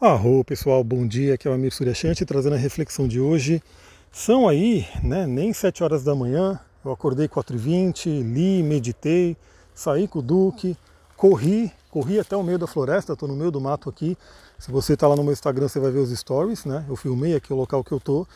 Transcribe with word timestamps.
Arro 0.00 0.42
pessoal, 0.42 0.82
bom 0.82 1.06
dia, 1.06 1.34
aqui 1.34 1.46
é 1.46 1.50
o 1.50 1.52
Amir 1.52 1.70
Suryashanti 1.70 2.24
trazendo 2.24 2.54
a 2.54 2.58
reflexão 2.58 3.06
de 3.06 3.20
hoje. 3.20 3.62
São 4.10 4.48
aí, 4.48 4.86
né, 5.02 5.26
nem 5.26 5.52
7 5.52 5.84
horas 5.84 6.02
da 6.02 6.14
manhã, 6.14 6.58
eu 6.82 6.90
acordei 6.90 7.28
4h20, 7.28 8.06
li, 8.22 8.62
meditei, 8.62 9.36
saí 9.74 10.08
com 10.08 10.20
o 10.20 10.22
Duque, 10.22 10.74
corri, 11.18 11.70
corri 11.90 12.18
até 12.18 12.34
o 12.34 12.42
meio 12.42 12.58
da 12.58 12.66
floresta, 12.66 13.12
estou 13.12 13.28
no 13.28 13.36
meio 13.36 13.50
do 13.50 13.60
mato 13.60 13.90
aqui. 13.90 14.16
Se 14.58 14.70
você 14.72 14.94
está 14.94 15.06
lá 15.06 15.14
no 15.14 15.22
meu 15.22 15.34
Instagram, 15.34 15.68
você 15.68 15.78
vai 15.78 15.90
ver 15.90 15.98
os 15.98 16.18
stories, 16.18 16.64
né? 16.64 16.82
Eu 16.88 16.96
filmei 16.96 17.36
aqui 17.36 17.52
o 17.52 17.56
local 17.56 17.84
que 17.84 17.92
eu 17.92 18.00
tô. 18.00 18.26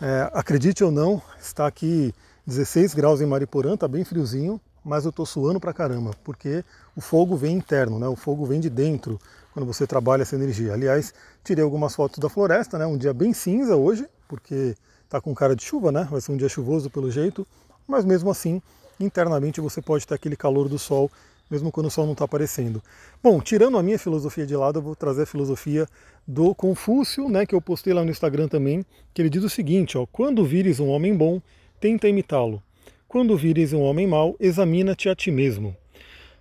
É, 0.00 0.30
acredite 0.32 0.84
ou 0.84 0.92
não, 0.92 1.20
está 1.40 1.66
aqui 1.66 2.14
16 2.46 2.94
graus 2.94 3.20
em 3.20 3.26
Mariporã, 3.26 3.76
tá 3.76 3.88
bem 3.88 4.04
friozinho, 4.04 4.60
mas 4.84 5.04
eu 5.04 5.12
tô 5.12 5.26
suando 5.26 5.60
pra 5.60 5.72
caramba, 5.72 6.12
porque 6.24 6.64
o 6.96 7.00
fogo 7.00 7.36
vem 7.36 7.56
interno, 7.56 7.98
né? 7.98 8.08
O 8.08 8.16
fogo 8.16 8.44
vem 8.44 8.60
de 8.60 8.70
dentro 8.70 9.18
quando 9.52 9.66
você 9.66 9.86
trabalha 9.86 10.22
essa 10.22 10.36
energia. 10.36 10.72
Aliás, 10.72 11.12
tirei 11.44 11.62
algumas 11.62 11.94
fotos 11.94 12.18
da 12.18 12.28
floresta, 12.28 12.78
né? 12.78 12.86
Um 12.86 12.96
dia 12.96 13.12
bem 13.12 13.32
cinza 13.32 13.76
hoje, 13.76 14.06
porque 14.28 14.74
tá 15.08 15.20
com 15.20 15.34
cara 15.34 15.54
de 15.54 15.62
chuva, 15.62 15.90
né? 15.90 16.06
Vai 16.10 16.20
ser 16.20 16.32
um 16.32 16.36
dia 16.36 16.48
chuvoso 16.48 16.88
pelo 16.88 17.10
jeito, 17.10 17.46
mas 17.86 18.04
mesmo 18.04 18.30
assim, 18.30 18.62
internamente 18.98 19.60
você 19.60 19.82
pode 19.82 20.06
ter 20.06 20.14
aquele 20.14 20.36
calor 20.36 20.68
do 20.68 20.78
sol, 20.78 21.10
mesmo 21.50 21.72
quando 21.72 21.86
o 21.86 21.90
sol 21.90 22.06
não 22.06 22.12
está 22.12 22.24
aparecendo. 22.24 22.80
Bom, 23.22 23.40
tirando 23.40 23.76
a 23.76 23.82
minha 23.82 23.98
filosofia 23.98 24.46
de 24.46 24.56
lado, 24.56 24.78
eu 24.78 24.82
vou 24.82 24.94
trazer 24.94 25.22
a 25.22 25.26
filosofia 25.26 25.86
do 26.26 26.54
Confúcio, 26.54 27.28
né? 27.28 27.44
Que 27.44 27.54
eu 27.54 27.60
postei 27.60 27.92
lá 27.92 28.04
no 28.04 28.10
Instagram 28.10 28.46
também, 28.46 28.86
que 29.12 29.20
ele 29.20 29.28
diz 29.28 29.42
o 29.42 29.50
seguinte: 29.50 29.98
ó, 29.98 30.06
quando 30.06 30.44
vires 30.44 30.78
um 30.78 30.88
homem 30.88 31.14
bom, 31.14 31.42
tenta 31.80 32.08
imitá-lo. 32.08 32.62
Quando 33.10 33.36
vires 33.36 33.72
um 33.72 33.80
homem 33.80 34.06
mau, 34.06 34.36
examina-te 34.38 35.08
a 35.08 35.16
ti 35.16 35.32
mesmo. 35.32 35.76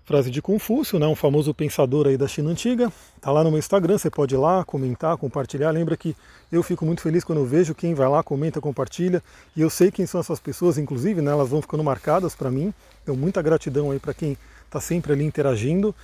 Frase 0.06 0.30
de 0.30 0.40
Confúcio, 0.40 1.00
né, 1.00 1.08
um 1.08 1.16
famoso 1.16 1.52
pensador 1.52 2.06
aí 2.06 2.16
da 2.16 2.28
China 2.28 2.52
antiga. 2.52 2.94
Tá 3.20 3.32
lá 3.32 3.44
no 3.44 3.50
meu 3.50 3.58
Instagram, 3.58 3.98
você 3.98 4.08
pode 4.08 4.36
ir 4.36 4.38
lá 4.38 4.64
comentar, 4.64 5.18
compartilhar. 5.18 5.72
Lembra 5.72 5.98
que 5.98 6.16
eu 6.52 6.62
fico 6.62 6.86
muito 6.86 7.02
feliz 7.02 7.24
quando 7.24 7.40
eu 7.40 7.46
vejo 7.48 7.74
quem 7.74 7.96
vai 7.96 8.08
lá, 8.08 8.22
comenta, 8.22 8.62
compartilha. 8.62 9.24
E 9.56 9.62
eu 9.62 9.70
sei 9.72 9.90
quem 9.90 10.06
são 10.06 10.22
essas 10.22 10.40
pessoas, 10.40 10.78
inclusive, 10.78 11.24
né, 11.24 11.32
elas 11.32 11.50
vão 11.50 11.60
ficando 11.60 11.84
marcadas 11.84 12.36
para 12.36 12.52
mim. 12.52 12.72
Então, 13.02 13.16
muita 13.16 13.42
gratidão 13.42 13.90
aí 13.90 13.98
para 13.98 14.14
quem 14.14 14.38
está 14.64 14.80
sempre 14.80 15.12
ali 15.12 15.24
interagindo. 15.24 15.96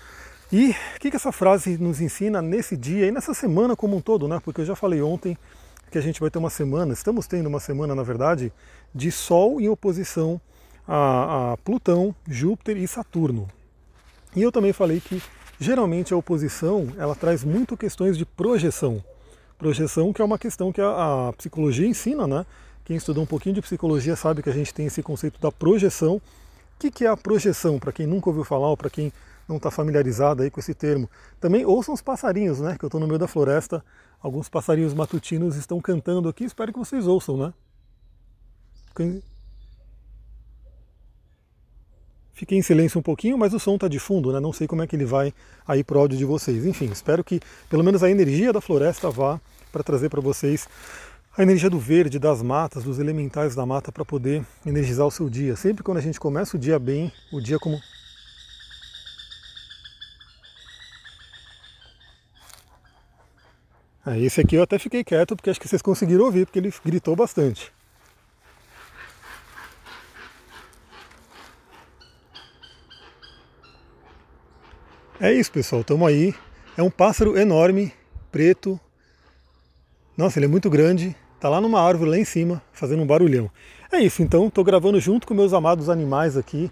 E 0.52 0.72
o 0.72 1.00
que, 1.00 1.12
que 1.12 1.16
essa 1.16 1.32
frase 1.32 1.78
nos 1.78 2.02
ensina 2.02 2.42
nesse 2.42 2.76
dia 2.76 3.06
e 3.06 3.12
nessa 3.12 3.36
semana 3.36 3.76
como 3.76 3.96
um 3.96 4.02
todo, 4.02 4.28
né? 4.28 4.42
Porque 4.44 4.62
eu 4.62 4.66
já 4.66 4.76
falei 4.76 5.00
ontem 5.00 5.38
que 5.92 5.98
a 6.00 6.02
gente 6.02 6.20
vai 6.20 6.32
ter 6.32 6.40
uma 6.40 6.50
semana, 6.50 6.92
estamos 6.92 7.28
tendo 7.28 7.46
uma 7.46 7.60
semana, 7.60 7.94
na 7.94 8.02
verdade, 8.02 8.52
de 8.96 9.12
Sol 9.12 9.62
em 9.62 9.70
oposição 9.70 10.42
a, 10.88 11.54
a 11.54 11.58
Plutão, 11.58 12.16
Júpiter 12.28 12.78
e 12.78 12.88
Saturno. 12.88 13.48
E 14.36 14.42
eu 14.42 14.52
também 14.52 14.74
falei 14.74 15.00
que 15.00 15.22
geralmente 15.60 16.14
a 16.14 16.18
oposição 16.18 16.88
ela 16.98 17.16
traz 17.16 17.44
muito 17.44 17.78
questões 17.78 18.18
de 18.18 18.26
projeção. 18.26 19.04
Projeção 19.58 20.12
que 20.12 20.22
é 20.22 20.26
uma 20.26 20.38
questão 20.38 20.72
que 20.72 20.82
a, 20.82 21.30
a 21.30 21.34
psicologia 21.34 21.88
ensina, 21.88 22.28
né? 22.28 22.46
Quem 22.84 22.98
estudou 22.98 23.24
um 23.24 23.28
pouquinho 23.28 23.56
de 23.56 23.62
psicologia 23.62 24.16
sabe 24.16 24.44
que 24.44 24.50
a 24.50 24.54
gente 24.54 24.74
tem 24.74 24.86
esse 24.86 25.02
conceito 25.02 25.40
da 25.40 25.52
projeção. 25.52 26.18
O 26.18 26.22
que, 26.78 26.92
que 26.92 27.06
é 27.06 27.08
a 27.08 27.18
projeção? 27.18 27.80
Para 27.80 27.92
quem 27.92 28.06
nunca 28.06 28.30
ouviu 28.30 28.44
falar 28.44 28.68
ou 28.68 28.78
para 28.78 28.90
quem 28.90 29.12
não 29.48 29.58
está 29.58 29.72
familiarizado 29.72 30.44
aí 30.44 30.52
com 30.52 30.60
esse 30.60 30.74
termo. 30.74 31.10
Também 31.40 31.66
ouçam 31.66 31.94
os 31.94 32.02
passarinhos, 32.02 32.60
né? 32.60 32.76
Que 32.78 32.86
eu 32.86 32.88
estou 32.88 33.00
no 33.00 33.08
meio 33.08 33.20
da 33.20 33.28
floresta. 33.28 33.84
Alguns 34.22 34.50
passarinhos 34.50 34.94
matutinos 34.94 35.56
estão 35.56 35.80
cantando 35.80 36.28
aqui. 36.28 36.44
Espero 36.44 36.74
que 36.74 36.80
vocês 36.80 37.08
ouçam, 37.08 37.38
né? 37.38 37.54
Fiquei 42.36 42.58
em 42.58 42.62
silêncio 42.62 43.00
um 43.00 43.02
pouquinho, 43.02 43.38
mas 43.38 43.54
o 43.54 43.60
som 43.60 43.76
está 43.76 43.88
de 43.88 43.98
fundo, 43.98 44.34
né? 44.34 44.42
Não 44.42 44.52
sei 44.52 44.68
como 44.68 44.84
é 44.84 44.88
que 44.88 44.94
ele 44.94 45.06
vai 45.06 45.34
aí 45.66 45.86
pro 45.86 45.98
áudio 45.98 46.18
de 46.18 46.26
vocês. 46.26 46.66
Enfim, 46.66 46.92
espero 46.92 47.24
que 47.24 47.40
pelo 47.70 47.82
menos 47.82 48.04
a 48.04 48.12
energia 48.12 48.52
da 48.52 48.60
floresta 48.60 49.10
vá 49.10 49.40
para 49.72 49.82
trazer 49.82 50.10
para 50.10 50.20
vocês 50.20 50.68
a 51.38 51.44
energia 51.44 51.70
do 51.70 51.80
verde, 51.80 52.20
das 52.20 52.42
matas, 52.42 52.84
dos 52.84 53.00
elementais 53.00 53.56
da 53.56 53.66
mata 53.66 53.90
para 53.90 54.04
poder 54.04 54.46
energizar 54.66 55.08
o 55.08 55.12
seu 55.12 55.30
dia. 55.30 55.56
Sempre 55.56 55.82
quando 55.82 55.98
a 55.98 56.02
gente 56.02 56.20
começa 56.20 56.58
o 56.58 56.60
dia 56.60 56.78
bem, 56.78 57.10
o 57.32 57.40
dia 57.40 57.58
como 57.58 57.80
É, 64.08 64.20
esse 64.20 64.40
aqui 64.40 64.56
eu 64.56 64.62
até 64.62 64.78
fiquei 64.78 65.04
quieto 65.04 65.36
porque 65.36 65.50
acho 65.50 65.60
que 65.60 65.68
vocês 65.68 65.82
conseguiram 65.82 66.26
ouvir, 66.26 66.46
porque 66.46 66.60
ele 66.60 66.72
gritou 66.84 67.16
bastante. 67.16 67.75
É 75.20 75.32
isso, 75.32 75.50
pessoal. 75.50 75.82
Estamos 75.82 76.06
aí. 76.08 76.36
É 76.76 76.84
um 76.84 76.90
pássaro 76.90 77.38
enorme, 77.38 77.94
preto. 78.32 78.78
Nossa, 80.18 80.40
ele 80.40 80.46
é 80.46 80.50
muito 80.50 80.70
grande. 80.70 81.16
Tá 81.40 81.48
lá 81.48 81.62
numa 81.62 81.82
árvore 81.82 82.10
lá 82.10 82.18
em 82.18 82.26
cima, 82.26 82.62
fazendo 82.74 83.02
um 83.02 83.08
barulhão. 83.08 83.50
É 83.90 84.00
isso, 84.00 84.22
então. 84.22 84.48
Estou 84.48 84.62
gravando 84.62 85.00
junto 85.00 85.26
com 85.26 85.34
meus 85.34 85.54
amados 85.54 85.88
animais 85.88 86.36
aqui, 86.36 86.70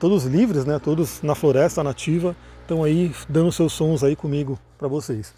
todos 0.00 0.24
livres, 0.24 0.64
né? 0.64 0.80
Todos 0.80 1.22
na 1.22 1.36
floresta 1.36 1.84
nativa. 1.84 2.34
Estão 2.62 2.82
aí 2.82 3.14
dando 3.28 3.52
seus 3.52 3.72
sons 3.72 4.02
aí 4.02 4.16
comigo 4.16 4.58
para 4.76 4.88
vocês. 4.88 5.32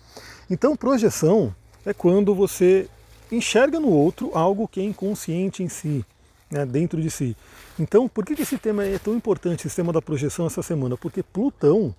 Então, 0.48 0.74
projeção 0.76 1.54
é 1.84 1.92
quando 1.92 2.34
você 2.34 2.88
enxerga 3.30 3.78
no 3.78 3.90
outro 3.90 4.30
algo 4.32 4.66
que 4.66 4.80
é 4.80 4.84
inconsciente 4.84 5.62
em 5.62 5.68
si, 5.68 6.04
né, 6.50 6.64
dentro 6.64 7.02
de 7.02 7.10
si. 7.10 7.36
Então, 7.78 8.08
por 8.08 8.24
que 8.24 8.40
esse 8.40 8.56
tema 8.56 8.84
é 8.84 8.98
tão 8.98 9.14
importante, 9.14 9.66
esse 9.66 9.76
tema 9.76 9.92
da 9.92 10.00
projeção 10.00 10.46
essa 10.46 10.62
semana? 10.62 10.96
Porque 10.96 11.22
Plutão 11.22 11.94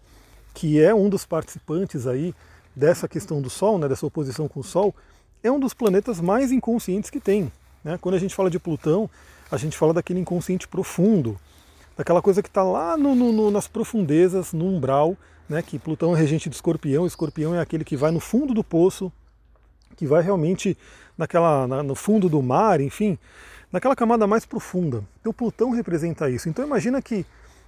que 0.58 0.82
é 0.82 0.92
um 0.92 1.08
dos 1.08 1.24
participantes 1.24 2.08
aí 2.08 2.34
dessa 2.76 3.08
questão 3.08 3.40
do 3.40 3.48
Sol, 3.48 3.78
né, 3.78 3.88
dessa 3.88 4.08
oposição 4.08 4.48
com 4.48 4.62
o 4.62 4.64
Sol, 4.64 4.96
é 5.44 5.52
um 5.52 5.60
dos 5.60 5.72
planetas 5.72 6.20
mais 6.20 6.52
inconscientes 6.52 7.12
que 7.12 7.20
tem. 7.20 7.52
Né? 7.84 7.96
Quando 8.02 8.16
a 8.16 8.18
gente 8.18 8.34
fala 8.34 8.50
de 8.50 8.58
Plutão, 8.58 9.08
a 9.52 9.58
gente 9.58 9.78
fala 9.78 9.94
daquele 9.94 10.20
inconsciente 10.20 10.68
profundo, 10.68 11.40
daquela 11.96 12.24
coisa 12.24 12.42
que 12.42 12.50
está 12.50 12.64
lá 12.64 12.98
no, 12.98 13.14
no, 13.14 13.52
nas 13.52 13.68
profundezas, 13.68 14.52
no 14.52 14.66
umbral, 14.66 15.16
né, 15.48 15.62
que 15.62 15.78
Plutão 15.78 16.16
é 16.16 16.20
regente 16.20 16.50
de 16.50 16.56
escorpião, 16.56 17.06
escorpião 17.06 17.54
é 17.54 17.60
aquele 17.60 17.86
que 17.86 17.96
vai 17.96 18.10
no 18.10 18.20
fundo 18.20 18.52
do 18.52 18.64
poço, 18.64 19.12
que 19.96 20.08
vai 20.08 20.24
realmente 20.24 20.76
naquela, 21.16 21.68
na, 21.68 21.84
no 21.84 21.94
fundo 21.94 22.28
do 22.28 22.42
mar, 22.42 22.82
enfim, 22.82 23.16
naquela 23.72 23.96
camada 23.96 24.26
mais 24.26 24.44
profunda. 24.44 25.04
Então 25.22 25.32
Plutão 25.32 25.70
representa 25.70 26.28
isso. 26.32 26.50
Então 26.50 26.66
imagina 26.66 27.00
que 27.00 27.28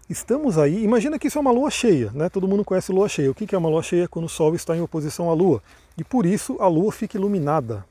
Estamos 0.09 0.58
aí, 0.58 0.84
imagina 0.84 1.20
que 1.20 1.28
isso 1.28 1.38
é 1.38 1.42
uma 1.42 1.52
lua 1.52 1.70
cheia, 1.70 2.09
né? 2.16 2.30
Todo 2.30 2.47
mundo 2.47 2.66
conhece 2.66 2.92
lua 2.92 3.08
cheia. 3.08 3.30
O 3.30 3.36
que 3.36 3.53
é 3.53 3.58
uma 3.58 3.70
lua 3.70 3.84
cheia? 3.84 4.08
Quando 4.08 4.25
o 4.25 4.30
Sol 4.30 4.56
está 4.56 4.75
em 4.75 4.81
oposição 4.81 5.30
à 5.30 5.36
Lua. 5.36 5.62
E 5.96 6.03
por 6.03 6.25
isso 6.25 6.58
a 6.59 6.68
Lua 6.68 6.92
fica 6.92 7.16
iluminada. 7.16 7.86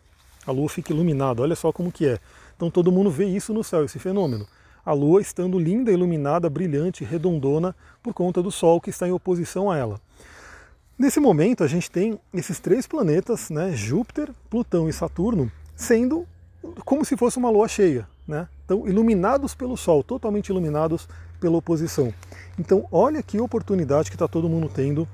A 0.45 0.51
Lua 0.51 0.69
fica 0.69 0.93
iluminada, 0.93 1.43
olha 1.43 1.55
só 1.55 1.71
como 1.71 1.93
que 1.93 2.09
é. 2.09 2.19
Então 2.57 2.73
todo 2.73 2.91
mundo 2.91 3.09
vê 3.09 3.27
isso 3.27 3.55
no 3.55 3.63
céu, 3.63 3.85
esse 3.85 4.01
fenômeno. 4.01 4.49
A 4.85 4.93
Lua 4.93 5.21
estando 5.21 5.61
linda, 5.61 5.93
iluminada, 5.93 6.51
brilhante, 6.51 7.05
redondona, 7.05 7.73
por 8.03 8.13
conta 8.13 8.43
do 8.43 8.51
Sol 8.51 8.81
que 8.81 8.91
está 8.91 9.07
em 9.07 9.13
oposição 9.13 9.71
a 9.71 9.77
ela. 9.77 10.01
Nesse 10.99 11.21
momento 11.21 11.63
a 11.63 11.69
gente 11.69 11.89
tem 11.89 12.19
esses 12.35 12.59
três 12.59 12.85
planetas, 12.85 13.49
né, 13.49 13.71
Júpiter, 13.71 14.31
Plutão 14.51 14.89
e 14.89 14.93
Saturno, 14.93 15.53
sendo 15.77 16.27
como 16.85 17.05
se 17.05 17.17
fosse 17.17 17.39
uma 17.39 17.49
lua 17.49 17.69
cheia, 17.69 18.09
né? 18.27 18.49
Então, 18.65 18.89
iluminados 18.89 19.55
pelo 19.55 19.77
Sol, 19.77 20.03
totalmente 20.03 20.49
iluminados 20.49 21.09
pela 21.39 21.57
oposição. 21.57 22.13
Então, 22.59 22.87
olha 22.91 23.23
que 23.23 23.41
oportunidade 23.41 24.11
que 24.11 24.17
está 24.17 24.27
todo 24.29 24.49
mundo 24.49 24.71
tendo 24.73 25.09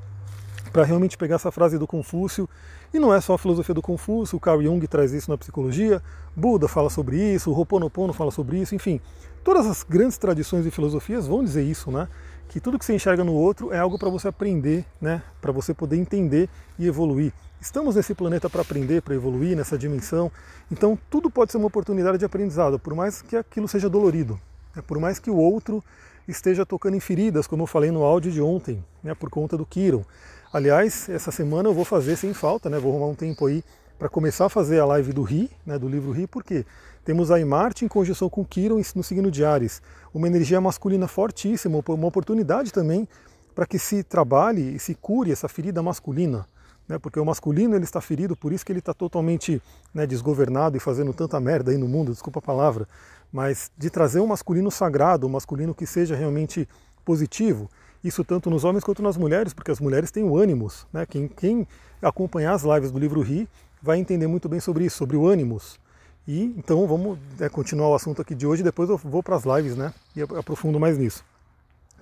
para 0.75 0.83
realmente 0.83 1.17
pegar 1.17 1.37
essa 1.37 1.53
frase 1.53 1.79
do 1.79 1.87
Confúcio. 1.87 2.49
E 2.93 2.99
não 2.99 3.15
é 3.15 3.21
só 3.21 3.35
a 3.35 3.39
filosofia 3.39 3.75
do 3.75 3.81
Confúcio, 3.81 4.37
o 4.37 4.41
Carl 4.41 4.61
Jung 4.61 4.85
traz 4.89 5.13
isso 5.13 5.31
na 5.31 5.39
psicologia, 5.39 6.03
Buda 6.35 6.67
fala 6.67 6.91
sobre 6.91 7.17
isso, 7.17 7.51
o 7.51 7.55
Ho'oponopono 7.55 8.13
fala 8.13 8.33
sobre 8.33 8.59
isso, 8.59 8.75
enfim. 8.75 9.01
Todas 9.45 9.67
as 9.67 9.85
grandes 9.85 10.19
tradições 10.19 10.67
e 10.67 10.71
filosofias 10.71 11.29
vão 11.29 11.45
dizer 11.45 11.63
isso, 11.63 11.93
né? 11.93 12.09
Que 12.49 12.59
tudo 12.59 12.79
que 12.79 12.85
você 12.85 12.95
enxerga 12.95 13.23
no 13.23 13.35
outro 13.35 13.73
é 13.73 13.79
algo 13.79 13.99
para 13.99 14.09
você 14.09 14.27
aprender, 14.27 14.85
né? 15.01 15.23
Para 15.41 15.53
você 15.53 15.73
poder 15.73 15.97
entender 15.97 16.49
e 16.79 16.87
evoluir. 16.87 17.33
Estamos 17.61 17.95
nesse 17.95 18.15
planeta 18.15 18.51
para 18.51 18.63
aprender, 18.63 19.01
para 19.01 19.15
evoluir 19.15 19.57
nessa 19.57 19.79
dimensão. 19.79 20.31
Então, 20.71 20.99
tudo 21.09 21.31
pode 21.31 21.53
ser 21.53 21.59
uma 21.59 21.69
oportunidade 21.69 22.19
de 22.19 22.25
aprendizado, 22.25 22.79
por 22.79 22.95
mais 22.95 23.23
que 23.23 23.37
aquilo 23.37 23.69
seja 23.69 23.89
dolorido. 23.89 24.41
Né? 24.75 24.83
Por 24.87 24.99
mais 24.99 25.19
que 25.19 25.31
o 25.31 25.37
outro 25.37 25.85
esteja 26.27 26.65
tocando 26.65 26.97
em 26.97 27.01
feridas, 27.01 27.47
como 27.47 27.63
eu 27.63 27.67
falei 27.67 27.91
no 27.91 28.03
áudio 28.03 28.33
de 28.33 28.41
ontem, 28.41 28.85
né? 29.03 29.15
por 29.15 29.31
conta 29.31 29.57
do 29.57 29.67
Kiron. 29.67 30.05
Aliás, 30.53 31.09
essa 31.09 31.31
semana 31.31 31.69
eu 31.69 31.75
vou 31.75 31.85
fazer 31.85 32.17
sem 32.17 32.33
falta, 32.33 32.71
né? 32.71 32.79
vou 32.79 32.93
arrumar 32.93 33.09
um 33.09 33.15
tempo 33.15 33.47
aí 33.47 33.63
para 33.99 34.09
começar 34.09 34.47
a 34.47 34.49
fazer 34.49 34.81
a 34.81 34.87
live 34.87 35.13
do 35.13 35.23
Ri, 35.23 35.51
né? 35.67 35.79
do 35.79 35.89
livro 35.89 36.13
Ri, 36.13 36.27
porque 36.27 36.65
temos 37.05 37.31
aí 37.31 37.45
Marte 37.45 37.85
em 37.85 37.89
conjunção 37.89 38.29
com 38.29 38.45
Kiron 38.45 38.81
no 38.95 39.03
signo 39.03 39.31
de 39.31 39.45
Ares, 39.45 39.83
uma 40.13 40.27
energia 40.27 40.61
masculina 40.61 41.07
fortíssima, 41.07 41.83
uma 41.87 42.07
oportunidade 42.07 42.73
também 42.73 43.09
para 43.55 43.67
que 43.67 43.79
se 43.79 44.03
trabalhe 44.03 44.75
e 44.75 44.79
se 44.79 44.95
cure 44.95 45.31
essa 45.31 45.49
ferida 45.49 45.83
masculina 45.83 46.47
né, 46.89 46.99
porque 46.99 47.19
o 47.19 47.25
masculino 47.25 47.75
ele 47.75 47.85
está 47.85 48.01
ferido, 48.01 48.37
por 48.37 48.53
isso 48.53 48.65
que 48.65 48.73
ele 48.73 48.79
está 48.79 48.93
totalmente 48.93 49.61
né, 49.93 50.07
desgovernado 50.07 50.77
e 50.77 50.81
fazendo 50.81 51.13
tanta 51.13 51.41
merda 51.41 51.71
aí 51.71 51.79
no 51.79 51.89
mundo, 51.89 52.13
desculpa 52.13 52.39
a 52.39 52.43
palavra, 52.43 52.87
mas 53.33 53.71
de 53.77 53.91
trazer 53.91 54.21
um 54.21 54.27
masculino 54.27 54.71
sagrado, 54.71 55.27
um 55.27 55.31
masculino 55.31 55.75
que 55.75 55.87
seja 55.87 56.15
realmente 56.15 56.69
positivo. 57.05 57.69
isso 58.03 58.23
tanto 58.25 58.51
nos 58.51 58.65
homens 58.65 58.85
quanto 58.85 59.03
nas 59.03 59.17
mulheres, 59.17 59.53
porque 59.53 59.71
as 59.71 59.81
mulheres 59.81 60.11
têm 60.11 60.25
o 60.25 60.37
ânimos. 60.37 60.87
Né? 60.93 61.07
Quem, 61.07 61.27
quem 61.27 61.67
acompanhar 62.03 62.55
as 62.55 62.63
lives 62.63 62.91
do 62.91 62.99
livro 62.99 63.21
Ri 63.23 63.49
vai 63.83 63.99
entender 63.99 64.27
muito 64.27 64.49
bem 64.49 64.61
sobre 64.61 64.85
isso, 64.85 64.97
sobre 64.97 65.17
o 65.17 65.27
ânimos. 65.27 65.79
E 66.27 66.55
então 66.57 66.87
vamos 66.87 67.19
é, 67.39 67.49
continuar 67.49 67.89
o 67.89 67.95
assunto 67.95 68.23
aqui 68.23 68.35
de 68.35 68.47
hoje, 68.47 68.63
depois 68.63 68.89
eu 68.89 68.97
vou 68.97 69.23
para 69.23 69.37
as 69.37 69.45
lives 69.45 69.77
né, 69.77 69.93
e 70.17 70.23
aprofundo 70.23 70.81
mais 70.81 70.97
nisso. 70.97 71.25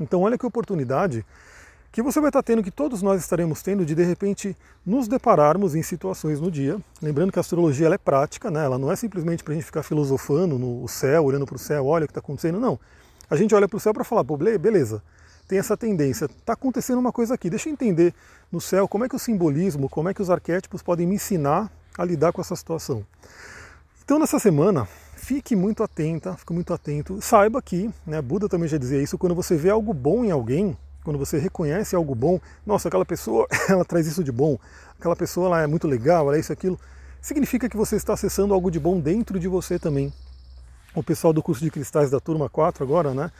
Então 0.00 0.22
olha 0.22 0.38
que 0.38 0.46
oportunidade 0.46 1.24
que 1.92 2.00
você 2.00 2.18
vai 2.20 2.30
estar 2.30 2.42
tendo, 2.42 2.62
que 2.62 2.70
todos 2.70 3.02
nós 3.02 3.20
estaremos 3.20 3.62
tendo, 3.62 3.84
de 3.84 3.94
de 3.94 4.02
repente 4.02 4.56
nos 4.84 5.06
depararmos 5.06 5.74
em 5.74 5.82
situações 5.82 6.40
no 6.40 6.50
dia. 6.50 6.80
Lembrando 7.02 7.30
que 7.30 7.38
a 7.38 7.40
astrologia 7.40 7.86
é 7.88 7.98
prática, 7.98 8.50
né? 8.50 8.64
ela 8.64 8.78
não 8.78 8.90
é 8.90 8.96
simplesmente 8.96 9.44
para 9.44 9.52
a 9.52 9.54
gente 9.54 9.66
ficar 9.66 9.82
filosofando 9.82 10.58
no 10.58 10.88
céu, 10.88 11.24
olhando 11.24 11.44
para 11.44 11.56
o 11.56 11.58
céu, 11.58 11.86
olha 11.86 12.04
o 12.04 12.08
que 12.08 12.12
está 12.12 12.20
acontecendo, 12.20 12.58
não. 12.58 12.80
A 13.28 13.36
gente 13.36 13.54
olha 13.54 13.68
para 13.68 13.76
o 13.76 13.80
céu 13.80 13.92
para 13.92 14.04
falar, 14.04 14.24
pô, 14.24 14.38
beleza, 14.38 15.02
tem 15.46 15.58
essa 15.58 15.76
tendência, 15.76 16.24
está 16.24 16.54
acontecendo 16.54 16.98
uma 16.98 17.12
coisa 17.12 17.34
aqui, 17.34 17.50
deixa 17.50 17.68
eu 17.68 17.72
entender 17.74 18.14
no 18.50 18.58
céu 18.60 18.88
como 18.88 19.04
é 19.04 19.08
que 19.08 19.16
o 19.16 19.18
simbolismo, 19.18 19.86
como 19.86 20.08
é 20.08 20.14
que 20.14 20.22
os 20.22 20.30
arquétipos 20.30 20.82
podem 20.82 21.06
me 21.06 21.16
ensinar 21.16 21.70
a 21.98 22.04
lidar 22.06 22.32
com 22.32 22.40
essa 22.40 22.56
situação. 22.56 23.04
Então 24.02 24.18
nessa 24.18 24.38
semana, 24.38 24.88
fique 25.14 25.54
muito 25.54 25.82
atenta, 25.82 26.34
fique 26.36 26.54
muito 26.54 26.72
atento, 26.72 27.20
saiba 27.20 27.60
que, 27.60 27.90
né, 28.06 28.22
Buda 28.22 28.48
também 28.48 28.66
já 28.66 28.78
dizia 28.78 29.02
isso, 29.02 29.18
quando 29.18 29.34
você 29.34 29.56
vê 29.56 29.68
algo 29.68 29.92
bom 29.92 30.24
em 30.24 30.30
alguém, 30.30 30.76
quando 31.04 31.18
você 31.18 31.38
reconhece 31.38 31.94
algo 31.96 32.14
bom, 32.14 32.40
nossa, 32.64 32.88
aquela 32.88 33.04
pessoa, 33.04 33.46
ela 33.68 33.84
traz 33.84 34.06
isso 34.06 34.22
de 34.22 34.32
bom, 34.32 34.58
aquela 34.98 35.16
pessoa 35.16 35.46
ela 35.46 35.62
é 35.62 35.66
muito 35.66 35.86
legal, 35.86 36.28
ela 36.28 36.36
é 36.36 36.40
isso, 36.40 36.52
aquilo, 36.52 36.78
significa 37.20 37.68
que 37.68 37.76
você 37.76 37.96
está 37.96 38.14
acessando 38.14 38.54
algo 38.54 38.70
de 38.70 38.78
bom 38.78 39.00
dentro 39.00 39.38
de 39.38 39.48
você 39.48 39.78
também. 39.78 40.12
O 40.94 41.02
pessoal 41.02 41.32
do 41.32 41.42
curso 41.42 41.62
de 41.62 41.70
cristais 41.70 42.10
da 42.10 42.20
turma 42.20 42.48
4 42.48 42.84
agora, 42.84 43.14
né, 43.14 43.30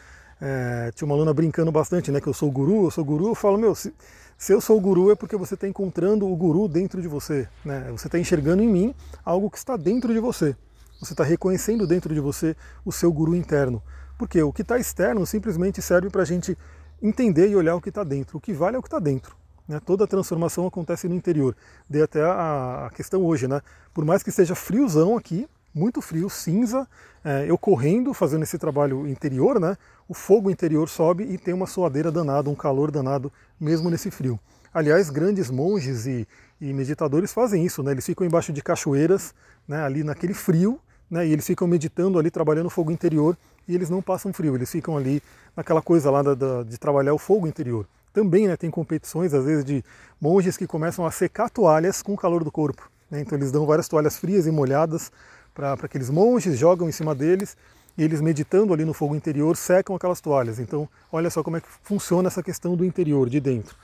é, 0.41 0.91
tinha 0.95 1.07
uma 1.07 1.15
aluna 1.15 1.33
brincando 1.33 1.71
bastante, 1.71 2.11
né, 2.11 2.21
que 2.21 2.27
eu 2.27 2.35
sou 2.35 2.51
guru, 2.51 2.85
eu 2.85 2.91
sou 2.91 3.05
guru, 3.05 3.29
eu 3.29 3.35
falo, 3.35 3.57
meu, 3.59 3.75
se, 3.75 3.95
se 4.37 4.53
eu 4.53 4.61
sou 4.61 4.81
guru 4.81 5.13
é 5.13 5.15
porque 5.15 5.37
você 5.37 5.55
está 5.55 5.69
encontrando 5.69 6.27
o 6.27 6.35
guru 6.35 6.67
dentro 6.67 7.01
de 7.01 7.07
você, 7.07 7.49
né, 7.65 7.89
você 7.93 8.09
está 8.09 8.19
enxergando 8.19 8.63
em 8.63 8.69
mim 8.69 8.95
algo 9.25 9.51
que 9.51 9.59
está 9.59 9.77
dentro 9.77 10.13
de 10.13 10.19
você, 10.19 10.57
você 11.01 11.13
está 11.13 11.23
reconhecendo 11.23 11.87
dentro 11.87 12.13
de 12.13 12.21
você 12.21 12.57
o 12.85 12.91
seu 12.91 13.13
guru 13.13 13.37
interno, 13.37 13.83
porque 14.19 14.43
o 14.43 14.53
que 14.53 14.63
está 14.63 14.79
externo 14.79 15.25
simplesmente 15.27 15.81
serve 15.81 16.11
para 16.11 16.23
a 16.23 16.25
gente 16.25 16.57
entender 17.03 17.49
e 17.49 17.57
olhar 17.57 17.75
o 17.75 17.81
que 17.81 17.89
está 17.89 18.05
dentro. 18.05 18.39
O 18.39 18.41
que 18.41 18.53
vale 18.53 18.77
é 18.77 18.79
o 18.79 18.83
que 18.83 18.89
está 18.89 18.99
dentro. 18.99 19.37
Né? 19.67 19.81
Toda 19.85 20.05
a 20.05 20.07
transformação 20.07 20.67
acontece 20.67 21.09
no 21.09 21.15
interior. 21.15 21.57
Dei 21.89 22.03
até 22.03 22.23
a, 22.23 22.87
a, 22.87 22.91
questão 22.91 23.25
hoje, 23.25 23.49
né? 23.49 23.61
Por 23.93 24.05
mais 24.05 24.23
que 24.23 24.31
esteja 24.31 24.55
friozão 24.55 25.17
aqui, 25.17 25.49
muito 25.75 26.03
frio, 26.03 26.29
cinza, 26.29 26.87
é, 27.25 27.47
eu 27.49 27.57
correndo, 27.57 28.13
fazendo 28.13 28.43
esse 28.43 28.59
trabalho 28.59 29.07
interior, 29.07 29.59
né? 29.59 29.77
O 30.09 30.15
fogo 30.15 30.51
interior 30.51 30.89
sobe 30.89 31.25
e 31.25 31.39
tem 31.39 31.55
uma 31.55 31.67
suadeira 31.67 32.13
danada, 32.13 32.51
um 32.51 32.55
calor 32.55 32.91
danado, 32.91 33.33
mesmo 33.59 33.91
nesse 33.91 34.11
frio. 34.11 34.39
Aliás, 34.75 35.11
grandes 35.11 35.51
monges 35.51 36.07
e, 36.07 36.27
e 36.61 36.73
meditadores 36.73 37.33
fazem 37.33 37.65
isso, 37.65 37.83
né? 37.83 37.93
Eles 37.93 38.07
ficam 38.07 38.27
embaixo 38.27 38.53
de 38.53 38.63
cachoeiras, 38.63 39.35
né? 39.67 39.83
ali 39.83 40.03
naquele 40.03 40.35
frio, 40.35 40.81
né? 41.13 41.27
E 41.27 41.33
eles 41.33 41.47
ficam 41.47 41.69
meditando 41.69 42.19
ali, 42.19 42.31
trabalhando 42.31 42.67
o 42.67 42.71
fogo 42.71 42.91
interior, 42.91 43.37
e 43.69 43.75
eles 43.75 43.91
não 43.91 44.01
passam 44.01 44.33
frio, 44.33 44.55
eles 44.55 44.71
ficam 44.71 44.97
ali 44.97 45.23
naquela 45.55 45.83
coisa 45.83 46.11
lá 46.11 46.23
da, 46.23 46.35
da, 46.35 46.63
de 46.63 46.79
trabalhar 46.79 47.13
o 47.13 47.19
fogo 47.19 47.47
interior. 47.47 47.87
Também 48.15 48.49
né, 48.49 48.57
tem 48.57 48.71
competições, 48.71 49.35
às 49.35 49.45
vezes, 49.45 49.63
de 49.63 49.85
monges 50.19 50.57
que 50.57 50.67
começam 50.67 51.05
a 51.05 51.11
secar 51.11 51.51
toalhas 51.51 52.01
com 52.01 52.15
o 52.15 52.17
calor 52.17 52.43
do 52.43 52.51
corpo. 52.51 52.91
Né? 53.11 53.21
Então 53.21 53.37
eles 53.37 53.53
dão 53.53 53.67
várias 53.67 53.89
toalhas 53.89 54.17
frias 54.17 54.47
e 54.47 54.51
molhadas 54.51 55.13
para 55.53 55.75
aqueles 55.75 56.09
monges, 56.09 56.59
jogam 56.59 56.89
em 56.89 56.93
cima 56.93 57.15
deles, 57.15 57.59
e 57.97 58.03
eles 58.03 58.23
meditando 58.23 58.73
ali 58.73 58.87
no 58.87 58.95
fogo 58.95 59.15
interior 59.15 59.55
secam 59.55 59.95
aquelas 59.95 60.19
toalhas. 60.19 60.59
Então 60.59 60.89
olha 61.13 61.29
só 61.29 61.43
como 61.43 61.59
é 61.59 61.61
que 61.61 61.69
funciona 61.83 62.29
essa 62.29 62.43
questão 62.43 62.75
do 62.75 62.87
interior, 62.87 63.29
de 63.29 63.39
dentro. 63.39 63.77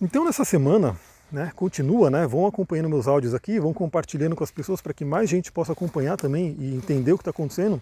Então 0.00 0.24
nessa 0.24 0.44
semana, 0.44 0.96
né, 1.30 1.52
continua, 1.54 2.10
né, 2.10 2.26
vão 2.26 2.46
acompanhando 2.46 2.88
meus 2.88 3.06
áudios 3.06 3.34
aqui, 3.34 3.60
vão 3.60 3.72
compartilhando 3.72 4.34
com 4.34 4.42
as 4.42 4.50
pessoas 4.50 4.80
para 4.80 4.94
que 4.94 5.04
mais 5.04 5.28
gente 5.28 5.52
possa 5.52 5.72
acompanhar 5.72 6.16
também 6.16 6.56
e 6.58 6.74
entender 6.74 7.12
o 7.12 7.18
que 7.18 7.22
está 7.22 7.30
acontecendo. 7.30 7.80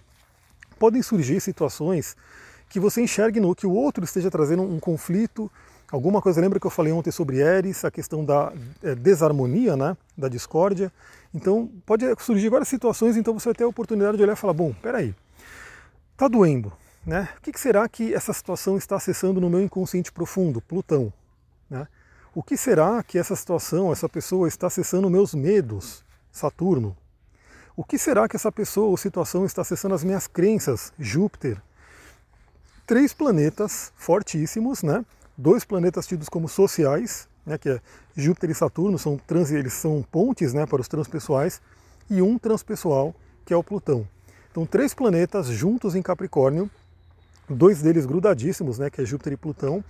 Podem 0.77 1.01
surgir 1.01 1.39
situações 1.39 2.15
que 2.69 2.79
você 2.79 3.01
enxergue 3.01 3.39
no 3.39 3.55
que 3.55 3.65
o 3.65 3.71
outro 3.71 4.03
esteja 4.03 4.29
trazendo 4.29 4.61
um 4.63 4.79
conflito, 4.79 5.49
alguma 5.91 6.21
coisa. 6.21 6.41
Lembra 6.41 6.59
que 6.59 6.67
eu 6.67 6.71
falei 6.71 6.91
ontem 6.91 7.11
sobre 7.11 7.37
Eris, 7.37 7.85
a 7.85 7.91
questão 7.91 8.23
da 8.23 8.51
é, 8.83 8.93
desarmonia, 8.93 9.75
né, 9.75 9.95
da 10.17 10.27
discórdia. 10.27 10.91
Então 11.33 11.69
pode 11.85 12.05
surgir 12.19 12.49
várias 12.49 12.67
situações, 12.67 13.15
então 13.15 13.33
você 13.33 13.45
vai 13.49 13.55
ter 13.55 13.63
a 13.63 13.67
oportunidade 13.67 14.17
de 14.17 14.23
olhar 14.23 14.33
e 14.33 14.37
falar, 14.37 14.53
bom, 14.53 14.73
peraí, 14.81 15.15
tá 16.15 16.27
doendo, 16.27 16.71
né? 17.05 17.29
O 17.37 17.41
que 17.41 17.57
será 17.59 17.87
que 17.87 18.13
essa 18.13 18.33
situação 18.33 18.77
está 18.77 18.95
acessando 18.95 19.39
no 19.39 19.49
meu 19.49 19.61
inconsciente 19.61 20.11
profundo, 20.11 20.61
Plutão, 20.61 21.11
né? 21.69 21.87
O 22.37 22.43
que 22.43 22.55
será 22.55 23.01
que 23.01 23.17
essa 23.17 23.35
situação, 23.35 23.91
essa 23.91 24.07
pessoa 24.07 24.47
está 24.47 24.67
acessando 24.67 25.09
meus 25.09 25.33
medos, 25.33 26.05
Saturno? 26.31 26.95
O 27.75 27.83
que 27.83 27.97
será 27.97 28.29
que 28.29 28.35
essa 28.35 28.51
pessoa 28.51 28.89
ou 28.89 28.95
situação 28.95 29.43
está 29.43 29.63
acessando 29.63 29.95
as 29.95 30.03
minhas 30.03 30.27
crenças, 30.27 30.93
Júpiter? 30.99 31.59
três 32.85 33.11
planetas 33.11 33.91
fortíssimos, 33.95 34.83
né? 34.83 35.03
dois 35.35 35.65
planetas 35.65 36.05
tidos 36.05 36.29
como 36.29 36.47
sociais, 36.47 37.27
né, 37.43 37.57
que 37.57 37.69
é 37.69 37.81
Júpiter 38.15 38.51
e 38.51 38.53
Saturno, 38.53 38.99
são 38.99 39.17
trans, 39.17 39.49
eles 39.49 39.73
são 39.73 40.03
pontes 40.03 40.53
né, 40.53 40.67
para 40.67 40.79
os 40.79 40.87
transpessoais, 40.87 41.59
e 42.07 42.21
um 42.21 42.37
transpessoal, 42.37 43.15
que 43.47 43.51
é 43.51 43.57
o 43.57 43.63
Plutão. 43.63 44.07
Então, 44.51 44.63
três 44.63 44.93
planetas 44.93 45.47
juntos 45.47 45.95
em 45.95 46.03
Capricórnio, 46.03 46.69
dois 47.49 47.81
deles 47.81 48.05
grudadíssimos, 48.05 48.77
né, 48.77 48.91
que 48.91 49.01
é 49.01 49.05
Júpiter 49.05 49.33
e 49.33 49.37
Plutão, 49.37 49.83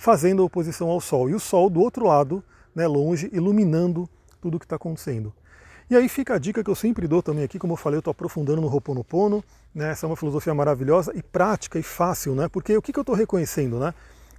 fazendo 0.00 0.42
oposição 0.42 0.88
ao 0.88 0.98
Sol. 0.98 1.28
E 1.28 1.34
o 1.34 1.38
Sol 1.38 1.68
do 1.68 1.78
outro 1.78 2.06
lado, 2.06 2.42
né, 2.74 2.86
longe, 2.86 3.28
iluminando 3.34 4.08
tudo 4.40 4.54
o 4.56 4.58
que 4.58 4.64
está 4.64 4.76
acontecendo. 4.76 5.30
E 5.90 5.94
aí 5.94 6.08
fica 6.08 6.36
a 6.36 6.38
dica 6.38 6.64
que 6.64 6.70
eu 6.70 6.74
sempre 6.74 7.06
dou 7.06 7.22
também 7.22 7.44
aqui, 7.44 7.58
como 7.58 7.74
eu 7.74 7.76
falei, 7.76 7.98
eu 7.98 8.00
estou 8.00 8.10
aprofundando 8.10 8.62
no 8.62 8.66
Ho'oponopono, 8.66 9.44
né? 9.74 9.90
essa 9.90 10.06
é 10.06 10.08
uma 10.08 10.16
filosofia 10.16 10.54
maravilhosa 10.54 11.12
e 11.14 11.22
prática 11.22 11.78
e 11.78 11.82
fácil, 11.82 12.34
né? 12.34 12.48
porque 12.48 12.74
o 12.74 12.80
que, 12.80 12.94
que 12.94 12.98
eu 12.98 13.02
estou 13.02 13.14
reconhecendo? 13.14 13.78
Né? 13.78 13.92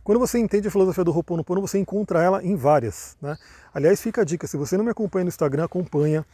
Quando 0.03 0.17
você 0.17 0.39
entende 0.39 0.67
a 0.67 0.71
filosofia 0.71 1.03
do 1.03 1.11
Ho'oponopono, 1.11 1.61
você 1.61 1.77
encontra 1.77 2.23
ela 2.23 2.43
em 2.43 2.55
várias. 2.55 3.15
Né? 3.21 3.37
Aliás, 3.71 4.01
fica 4.01 4.21
a 4.21 4.23
dica, 4.23 4.47
se 4.47 4.57
você 4.57 4.75
não 4.77 4.83
me 4.83 4.89
acompanha 4.89 5.25
no 5.25 5.29
Instagram, 5.29 5.65
acompanha, 5.65 6.25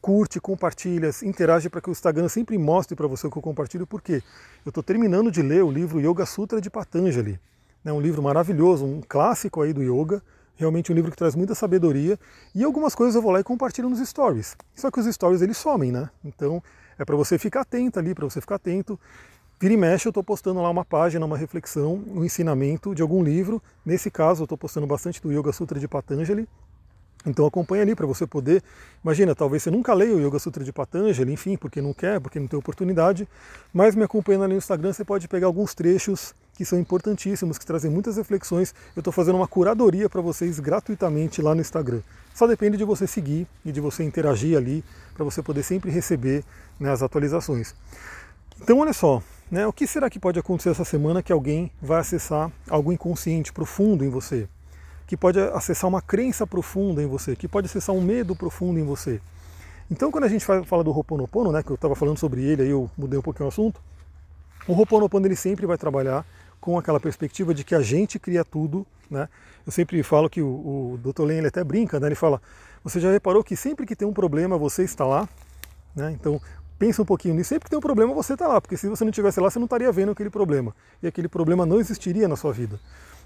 curte, 0.00 0.40
compartilha, 0.40 1.10
interage 1.24 1.68
para 1.68 1.82
que 1.82 1.90
o 1.90 1.92
Instagram 1.92 2.30
sempre 2.30 2.56
mostre 2.56 2.96
para 2.96 3.06
você 3.06 3.26
o 3.26 3.30
que 3.30 3.36
eu 3.36 3.42
compartilho, 3.42 3.86
porque 3.86 4.22
eu 4.64 4.70
estou 4.70 4.82
terminando 4.82 5.30
de 5.30 5.42
ler 5.42 5.62
o 5.62 5.70
livro 5.70 6.00
Yoga 6.00 6.24
Sutra 6.24 6.58
de 6.58 6.70
Patanjali, 6.70 7.38
né? 7.86 7.92
um 7.92 8.00
livro 8.00 8.22
maravilhoso, 8.22 8.84
um 8.84 9.00
clássico 9.06 9.62
aí 9.62 9.72
do 9.72 9.82
yoga, 9.82 10.22
Realmente 10.56 10.90
um 10.90 10.94
livro 10.94 11.10
que 11.10 11.16
traz 11.16 11.34
muita 11.34 11.54
sabedoria 11.54 12.18
e 12.54 12.64
algumas 12.64 12.94
coisas 12.94 13.14
eu 13.14 13.20
vou 13.20 13.30
lá 13.30 13.40
e 13.40 13.44
compartilho 13.44 13.90
nos 13.90 14.00
stories. 14.08 14.56
Só 14.74 14.90
que 14.90 14.98
os 14.98 15.14
stories 15.14 15.42
eles 15.42 15.58
somem, 15.58 15.92
né? 15.92 16.08
Então 16.24 16.62
é 16.98 17.04
para 17.04 17.14
você 17.14 17.38
ficar 17.38 17.60
atento 17.60 17.98
ali, 17.98 18.14
para 18.14 18.24
você 18.24 18.40
ficar 18.40 18.54
atento. 18.54 18.98
Vira 19.60 19.74
e 19.74 19.76
mexe, 19.76 20.08
eu 20.08 20.10
estou 20.10 20.24
postando 20.24 20.60
lá 20.62 20.70
uma 20.70 20.84
página, 20.84 21.24
uma 21.26 21.36
reflexão, 21.36 22.02
um 22.08 22.24
ensinamento 22.24 22.94
de 22.94 23.02
algum 23.02 23.22
livro. 23.22 23.62
Nesse 23.84 24.10
caso, 24.10 24.42
eu 24.42 24.44
estou 24.44 24.56
postando 24.56 24.86
bastante 24.86 25.20
do 25.20 25.30
Yoga 25.30 25.52
Sutra 25.52 25.78
de 25.78 25.86
Patanjali, 25.86 26.48
então 27.26 27.46
acompanha 27.46 27.82
ali 27.82 27.94
para 27.94 28.06
você 28.06 28.26
poder. 28.26 28.62
Imagina, 29.02 29.34
talvez 29.34 29.62
você 29.62 29.70
nunca 29.70 29.92
leia 29.94 30.14
o 30.14 30.20
Yoga 30.26 30.38
Sutra 30.38 30.62
de 30.62 30.72
Patanjali, 30.72 31.32
enfim, 31.32 31.56
porque 31.56 31.82
não 31.82 31.92
quer, 31.92 32.20
porque 32.20 32.38
não 32.38 32.46
tem 32.46 32.58
oportunidade, 32.58 33.28
mas 33.72 33.94
me 33.94 34.04
acompanhando 34.04 34.44
ali 34.44 34.52
no 34.54 34.58
Instagram 34.58 34.92
você 34.92 35.04
pode 35.04 35.26
pegar 35.26 35.46
alguns 35.46 35.74
trechos 35.74 36.34
que 36.56 36.64
são 36.64 36.78
importantíssimos, 36.78 37.58
que 37.58 37.66
trazem 37.66 37.90
muitas 37.90 38.16
reflexões. 38.16 38.74
Eu 38.94 39.00
estou 39.00 39.12
fazendo 39.12 39.36
uma 39.36 39.46
curadoria 39.46 40.08
para 40.08 40.20
vocês 40.20 40.58
gratuitamente 40.58 41.42
lá 41.42 41.54
no 41.54 41.60
Instagram. 41.60 42.00
Só 42.34 42.46
depende 42.46 42.76
de 42.76 42.84
você 42.84 43.06
seguir 43.06 43.46
e 43.64 43.70
de 43.70 43.80
você 43.80 44.02
interagir 44.02 44.56
ali 44.56 44.84
para 45.14 45.24
você 45.24 45.42
poder 45.42 45.62
sempre 45.62 45.90
receber 45.90 46.44
né, 46.80 46.90
as 46.90 47.02
atualizações. 47.02 47.74
Então 48.60 48.78
olha 48.78 48.92
só, 48.92 49.22
né, 49.50 49.66
o 49.66 49.72
que 49.72 49.86
será 49.86 50.08
que 50.08 50.18
pode 50.18 50.38
acontecer 50.38 50.70
essa 50.70 50.84
semana 50.84 51.22
que 51.22 51.32
alguém 51.32 51.70
vai 51.80 52.00
acessar 52.00 52.50
algo 52.68 52.92
inconsciente, 52.92 53.52
profundo 53.52 54.04
em 54.04 54.08
você? 54.08 54.48
que 55.06 55.16
pode 55.16 55.38
acessar 55.38 55.88
uma 55.88 56.02
crença 56.02 56.46
profunda 56.46 57.02
em 57.02 57.06
você, 57.06 57.36
que 57.36 57.46
pode 57.46 57.66
acessar 57.66 57.94
um 57.94 58.00
medo 58.00 58.34
profundo 58.34 58.78
em 58.78 58.84
você. 58.84 59.20
Então, 59.90 60.10
quando 60.10 60.24
a 60.24 60.28
gente 60.28 60.44
fala 60.44 60.82
do 60.82 60.90
Ho'oponopono, 60.90 61.52
né, 61.52 61.62
que 61.62 61.70
eu 61.70 61.76
estava 61.76 61.94
falando 61.94 62.18
sobre 62.18 62.42
ele, 62.42 62.62
aí 62.62 62.70
eu 62.70 62.90
mudei 62.98 63.18
um 63.18 63.22
pouquinho 63.22 63.46
o 63.46 63.48
assunto, 63.48 63.80
o 64.66 64.72
Ho'oponopono 64.72 65.26
ele 65.26 65.36
sempre 65.36 65.64
vai 65.64 65.78
trabalhar 65.78 66.26
com 66.66 66.76
aquela 66.76 66.98
perspectiva 66.98 67.54
de 67.54 67.62
que 67.62 67.76
a 67.76 67.80
gente 67.80 68.18
cria 68.18 68.44
tudo, 68.44 68.84
né? 69.08 69.28
Eu 69.64 69.70
sempre 69.70 70.02
falo 70.02 70.28
que 70.28 70.42
o, 70.42 70.48
o 70.94 70.98
Dr. 71.00 71.22
Len 71.22 71.38
ele 71.38 71.46
até 71.46 71.62
brinca, 71.62 72.00
né? 72.00 72.08
Ele 72.08 72.16
fala: 72.16 72.42
você 72.82 72.98
já 72.98 73.08
reparou 73.08 73.44
que 73.44 73.54
sempre 73.54 73.86
que 73.86 73.94
tem 73.94 74.06
um 74.06 74.12
problema 74.12 74.58
você 74.58 74.82
está 74.82 75.06
lá, 75.06 75.28
né? 75.94 76.10
Então 76.10 76.40
pensa 76.76 77.00
um 77.02 77.04
pouquinho 77.04 77.36
nisso. 77.36 77.50
Sempre 77.50 77.66
que 77.66 77.70
tem 77.70 77.78
um 77.78 77.82
problema 77.82 78.12
você 78.12 78.32
está 78.32 78.48
lá, 78.48 78.60
porque 78.60 78.76
se 78.76 78.88
você 78.88 79.04
não 79.04 79.10
estivesse 79.10 79.38
lá 79.38 79.48
você 79.48 79.60
não 79.60 79.66
estaria 79.66 79.92
vendo 79.92 80.10
aquele 80.10 80.28
problema 80.28 80.74
e 81.00 81.06
aquele 81.06 81.28
problema 81.28 81.64
não 81.64 81.78
existiria 81.78 82.26
na 82.26 82.34
sua 82.34 82.52
vida. 82.52 82.80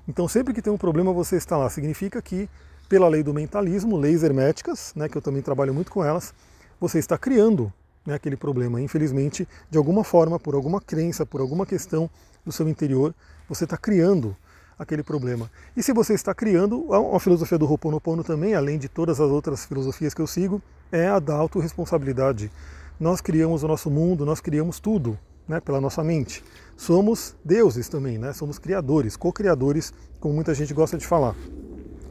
Então, 0.07 0.29
sempre 0.29 0.53
que 0.53 0.61
tem 0.61 0.71
um 0.71 0.79
problema, 0.79 1.11
você 1.11 1.37
está 1.37 1.57
lá. 1.57 1.71
Significa 1.71 2.21
que, 2.21 2.47
pela 2.91 3.09
lei 3.09 3.23
do 3.23 3.33
mentalismo, 3.33 3.97
leis 3.97 4.23
herméticas, 4.23 4.93
né, 4.95 5.09
que 5.09 5.17
eu 5.17 5.23
também 5.23 5.41
trabalho 5.41 5.73
muito 5.73 5.91
com 5.91 6.05
elas, 6.05 6.35
você 6.79 6.99
está 6.99 7.17
criando 7.17 7.73
né, 8.05 8.15
aquele 8.15 8.37
problema. 8.37 8.83
Infelizmente, 8.83 9.49
de 9.71 9.79
alguma 9.79 10.05
forma, 10.05 10.39
por 10.39 10.55
alguma 10.55 10.79
crença, 10.79 11.25
por 11.25 11.41
alguma 11.41 11.65
questão 11.65 12.11
do 12.45 12.53
seu 12.53 12.69
interior, 12.69 13.15
você 13.49 13.65
está 13.65 13.77
criando 13.77 14.37
aquele 14.79 15.03
problema. 15.03 15.51
E 15.77 15.83
se 15.83 15.93
você 15.93 16.15
está 16.15 16.35
criando, 16.35 16.87
a 16.93 17.21
filosofia 17.21 17.59
do 17.59 17.67
Ho'oponopono 17.67 18.25
também, 18.25 18.55
além 18.55 18.79
de 18.79 18.89
todas 18.89 19.21
as 19.21 19.31
outras 19.31 19.65
filosofias 19.67 20.15
que 20.15 20.23
eu 20.23 20.27
sigo, 20.27 20.63
é 20.91 21.07
a 21.07 21.19
da 21.19 21.35
autorresponsabilidade. 21.35 22.51
Nós 22.99 23.21
criamos 23.21 23.63
o 23.63 23.69
nosso 23.69 23.91
mundo, 23.91 24.25
nós 24.25 24.41
criamos 24.41 24.81
tudo 24.81 25.19
né, 25.47 25.61
pela 25.61 25.81
nossa 25.81 26.03
mente. 26.03 26.43
Somos 26.77 27.37
deuses 27.45 27.89
também, 27.89 28.17
né? 28.17 28.33
somos 28.33 28.59
criadores, 28.59 29.17
co-criadores, 29.17 29.93
como 30.19 30.35
muita 30.35 30.55
gente 30.55 30.73
gosta 30.73 30.97
de 30.97 31.07
falar. 31.07 31.35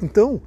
Então, 0.02 0.42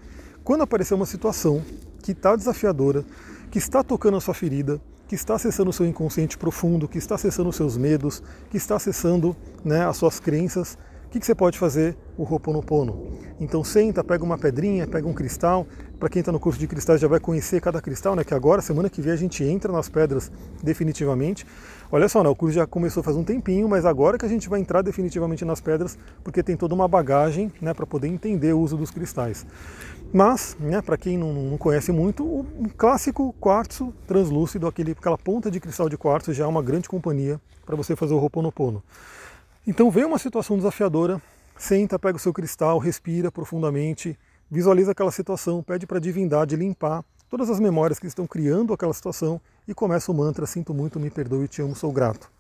quando 0.45 0.63
aparecer 0.63 0.95
uma 0.95 1.07
situação 1.07 1.63
que 2.03 2.13
está 2.13 2.37
desafiadora, 2.37 3.05
que 3.51 3.59
está 3.59 3.83
tocando 3.83 4.17
a 4.17 4.21
sua 4.21 4.35
ferida, 4.35 4.81
que 5.13 5.17
está 5.17 5.35
acessando 5.35 5.69
o 5.69 5.73
seu 5.75 5.85
inconsciente 5.85 6.39
profundo, 6.39 6.89
que 6.89 6.97
está 6.97 7.17
acessando 7.17 7.51
os 7.51 7.57
seus 7.57 7.77
medos, 7.77 8.23
que 8.49 8.57
está 8.57 8.77
acessando 8.77 9.37
né, 9.63 9.85
as 9.85 9.99
suas 9.99 10.19
crenças, 10.19 10.79
o 11.05 11.11
que, 11.11 11.21
que 11.21 11.27
você 11.27 11.35
pode 11.35 11.59
fazer? 11.59 11.95
O 12.17 12.23
Ho'oponopono. 12.23 13.12
Então 13.41 13.65
senta, 13.65 14.05
pega 14.05 14.25
uma 14.25 14.39
pedrinha, 14.39 14.87
pega 14.87 15.07
um 15.07 15.13
cristal. 15.13 15.67
Para 15.99 16.09
quem 16.09 16.21
está 16.21 16.33
no 16.33 16.41
curso 16.41 16.59
de 16.59 16.67
cristais 16.67 17.01
já 17.01 17.09
vai 17.09 17.21
conhecer 17.21 17.61
cada 17.61 17.81
cristal, 17.81 18.17
né? 18.17 18.25
Que 18.25 18.35
agora, 18.35 18.61
semana 18.61 18.91
que 18.91 19.01
vem, 19.01 19.13
a 19.13 19.17
gente 19.17 19.45
entra 19.45 19.73
nas 19.73 19.89
pedras 19.89 20.31
definitivamente. 20.63 21.47
Olha 21.91 22.09
só, 22.09 22.23
né, 22.23 22.29
o 22.29 22.35
curso 22.35 22.55
já 22.55 22.67
começou 22.67 23.03
faz 23.03 23.17
um 23.17 23.23
tempinho, 23.23 23.69
mas 23.69 23.85
agora 23.85 24.17
que 24.17 24.25
a 24.25 24.29
gente 24.29 24.49
vai 24.49 24.59
entrar 24.61 24.81
definitivamente 24.81 25.45
nas 25.45 25.61
pedras, 25.61 25.99
porque 26.25 26.43
tem 26.43 26.57
toda 26.57 26.75
uma 26.75 26.89
bagagem 26.89 27.53
né, 27.61 27.75
para 27.75 27.85
poder 27.85 28.09
entender 28.09 28.55
o 28.55 28.61
uso 28.61 28.79
dos 28.79 28.91
cristais. 28.91 29.45
Mas, 30.11 30.57
né, 30.59 30.81
para 30.81 30.97
quem 30.97 31.19
não, 31.19 31.33
não, 31.33 31.59
conhece 31.59 31.93
muito, 31.93 32.25
o 32.25 32.47
clássico 32.77 33.35
quartzo 33.39 33.93
translúcido, 34.07 34.67
aquele, 34.67 34.93
aquela 34.93 35.19
ponta 35.19 35.51
de 35.51 35.61
cristal 35.61 35.89
de 35.89 35.99
quartzo, 35.99 36.33
já 36.33 36.45
é 36.45 36.47
uma 36.47 36.63
grande 36.63 36.89
companhia 36.89 37.41
para 37.65 37.77
você 37.77 37.95
fazer 37.95 38.15
o 38.15 38.19
Ho'oponopono. 38.19 38.83
Então 39.67 39.91
vem 39.91 40.05
uma 40.05 40.19
situação 40.19 40.57
desafiadora, 40.57 41.21
senta, 41.57 41.99
pega 41.99 42.17
o 42.17 42.21
seu 42.21 42.33
cristal, 42.33 42.79
respira 42.79 43.31
profundamente, 43.31 44.19
visualiza 44.51 44.93
aquela 44.93 45.11
situação, 45.11 45.63
pede 45.63 45.87
para 45.87 45.99
a 45.99 46.01
divindade 46.01 46.57
limpar 46.57 47.05
todas 47.31 47.49
as 47.49 47.59
memórias 47.59 47.99
que 47.99 48.07
estão 48.07 48.27
criando 48.27 48.75
aquela 48.75 48.93
situação 48.93 49.41
e 49.67 49.73
começa 49.73 50.13
o 50.13 50.15
mantra 50.15 50.47
Sinto 50.47 50.75
muito, 50.75 51.01
me 51.01 51.09
perdoe, 51.09 51.49
te 51.49 51.63
amo, 51.63 51.75
sou 51.75 51.91
grato. 51.91 52.31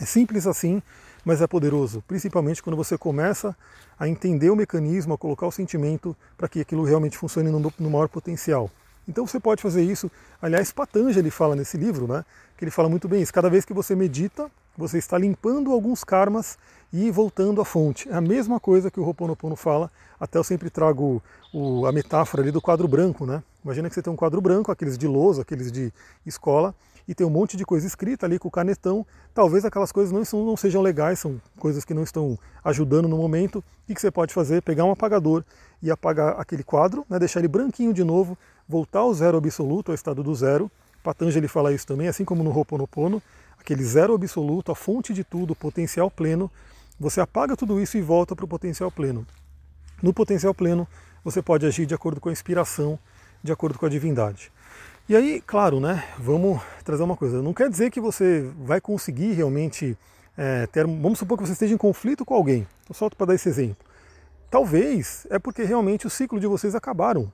É 0.00 0.04
simples 0.06 0.46
assim, 0.46 0.82
mas 1.24 1.40
é 1.40 1.46
poderoso, 1.46 2.02
principalmente 2.06 2.62
quando 2.62 2.76
você 2.76 2.96
começa 2.96 3.56
a 3.98 4.08
entender 4.08 4.50
o 4.50 4.56
mecanismo, 4.56 5.14
a 5.14 5.18
colocar 5.18 5.46
o 5.46 5.52
sentimento 5.52 6.16
para 6.36 6.48
que 6.48 6.60
aquilo 6.60 6.84
realmente 6.84 7.16
funcione 7.16 7.50
no, 7.50 7.72
no 7.78 7.90
maior 7.90 8.08
potencial. 8.08 8.70
Então 9.08 9.26
você 9.26 9.38
pode 9.38 9.62
fazer 9.62 9.82
isso. 9.82 10.10
Aliás, 10.40 10.72
Patanjali 10.72 11.30
fala 11.30 11.54
nesse 11.54 11.76
livro, 11.76 12.08
né, 12.08 12.24
que 12.56 12.64
ele 12.64 12.70
fala 12.70 12.88
muito 12.88 13.06
bem 13.06 13.22
isso. 13.22 13.32
Cada 13.32 13.50
vez 13.50 13.64
que 13.64 13.74
você 13.74 13.94
medita, 13.94 14.50
você 14.76 14.98
está 14.98 15.16
limpando 15.16 15.72
alguns 15.72 16.04
karmas 16.04 16.58
e 16.92 17.10
voltando 17.10 17.60
à 17.60 17.64
fonte. 17.64 18.08
É 18.08 18.14
a 18.14 18.20
mesma 18.20 18.60
coisa 18.60 18.90
que 18.90 19.00
o 19.00 19.04
Ho'oponopono 19.04 19.56
fala, 19.56 19.90
até 20.18 20.38
eu 20.38 20.44
sempre 20.44 20.70
trago 20.70 21.22
o, 21.52 21.86
a 21.86 21.92
metáfora 21.92 22.42
ali 22.42 22.50
do 22.50 22.60
quadro 22.60 22.86
branco, 22.86 23.26
né? 23.26 23.42
Imagina 23.64 23.88
que 23.88 23.94
você 23.94 24.02
tem 24.02 24.12
um 24.12 24.16
quadro 24.16 24.40
branco, 24.40 24.70
aqueles 24.70 24.96
de 24.96 25.06
lousa, 25.06 25.42
aqueles 25.42 25.72
de 25.72 25.92
escola, 26.24 26.74
e 27.06 27.14
tem 27.14 27.26
um 27.26 27.30
monte 27.30 27.56
de 27.56 27.64
coisa 27.64 27.86
escrita 27.86 28.26
ali 28.26 28.38
com 28.38 28.48
o 28.48 28.50
canetão. 28.50 29.06
Talvez 29.34 29.64
aquelas 29.64 29.92
coisas 29.92 30.12
não, 30.12 30.24
são, 30.24 30.44
não 30.44 30.56
sejam 30.56 30.80
legais, 30.82 31.18
são 31.18 31.40
coisas 31.58 31.84
que 31.84 31.92
não 31.92 32.02
estão 32.02 32.38
ajudando 32.62 33.08
no 33.08 33.16
momento. 33.16 33.58
O 33.58 33.94
que, 33.94 34.00
você 34.00 34.10
pode 34.10 34.32
fazer? 34.32 34.62
Pegar 34.62 34.84
um 34.84 34.90
apagador 34.90 35.44
e 35.82 35.90
apagar 35.90 36.40
aquele 36.40 36.62
quadro, 36.62 37.04
né? 37.08 37.18
deixar 37.18 37.40
ele 37.40 37.48
branquinho 37.48 37.92
de 37.92 38.04
novo, 38.04 38.38
voltar 38.68 39.00
ao 39.00 39.12
zero 39.12 39.36
absoluto, 39.36 39.90
ao 39.90 39.94
estado 39.94 40.22
do 40.22 40.34
zero. 40.34 40.70
Patanjali 41.04 41.46
fala 41.46 41.72
isso 41.72 41.86
também, 41.86 42.08
assim 42.08 42.24
como 42.24 42.42
no 42.42 42.50
Ho'oponopono 42.50 43.22
aquele 43.64 43.84
zero 43.84 44.14
absoluto, 44.14 44.72
a 44.72 44.74
fonte 44.74 45.14
de 45.14 45.24
tudo, 45.24 45.52
o 45.52 45.56
potencial 45.56 46.10
pleno, 46.10 46.50
você 47.00 47.20
apaga 47.20 47.56
tudo 47.56 47.80
isso 47.80 47.96
e 47.96 48.02
volta 48.02 48.36
para 48.36 48.44
o 48.44 48.48
potencial 48.48 48.90
pleno. 48.90 49.26
No 50.02 50.12
potencial 50.12 50.54
pleno, 50.54 50.86
você 51.24 51.40
pode 51.40 51.64
agir 51.64 51.86
de 51.86 51.94
acordo 51.94 52.20
com 52.20 52.28
a 52.28 52.32
inspiração, 52.32 52.98
de 53.42 53.50
acordo 53.50 53.78
com 53.78 53.86
a 53.86 53.88
divindade. 53.88 54.52
E 55.08 55.16
aí, 55.16 55.42
claro, 55.46 55.80
né, 55.80 56.04
vamos 56.18 56.60
trazer 56.84 57.02
uma 57.02 57.16
coisa. 57.16 57.42
Não 57.42 57.54
quer 57.54 57.70
dizer 57.70 57.90
que 57.90 58.00
você 58.00 58.50
vai 58.58 58.80
conseguir 58.80 59.32
realmente 59.32 59.96
é, 60.36 60.66
ter. 60.66 60.86
Vamos 60.86 61.18
supor 61.18 61.38
que 61.38 61.46
você 61.46 61.52
esteja 61.52 61.74
em 61.74 61.78
conflito 61.78 62.24
com 62.24 62.34
alguém. 62.34 62.66
Eu 62.88 62.94
solto 62.94 63.16
para 63.16 63.26
dar 63.26 63.34
esse 63.34 63.48
exemplo. 63.48 63.84
Talvez 64.50 65.26
é 65.30 65.38
porque 65.38 65.64
realmente 65.64 66.06
o 66.06 66.10
ciclo 66.10 66.38
de 66.38 66.46
vocês 66.46 66.74
acabaram. 66.74 67.32